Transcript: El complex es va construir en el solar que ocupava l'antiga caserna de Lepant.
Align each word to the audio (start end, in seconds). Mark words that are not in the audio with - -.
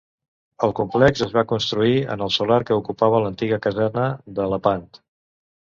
El 0.67 0.71
complex 0.79 1.21
es 1.25 1.35
va 1.35 1.43
construir 1.51 1.99
en 2.15 2.25
el 2.29 2.33
solar 2.39 2.59
que 2.71 2.81
ocupava 2.81 3.23
l'antiga 3.27 3.61
caserna 3.69 4.11
de 4.41 4.53
Lepant. 4.55 4.87